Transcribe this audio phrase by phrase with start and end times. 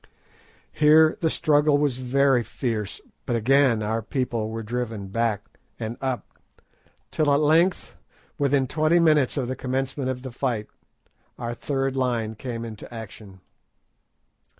[0.71, 5.43] Here the struggle was very fierce, but again our people were driven back
[5.79, 6.39] and up,
[7.11, 7.95] till at length,
[8.39, 10.69] within twenty minutes of the commencement of the fight,
[11.37, 13.41] our third line came into action.